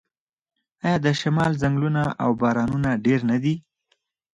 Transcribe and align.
آیا 0.85 0.97
د 1.05 1.07
شمال 1.21 1.51
ځنګلونه 1.61 2.03
او 2.23 2.29
بارانونه 2.41 2.89
ډیر 3.05 3.19
نه 3.29 3.37
دي؟ 3.43 3.55